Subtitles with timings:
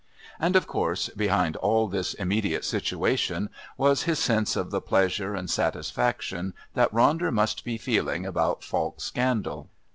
[0.39, 5.47] And, of course, behind all this immediate situation was his sense of the pleasure and
[5.47, 9.69] satisfaction that Ronder must be feeling about Falk's scandal.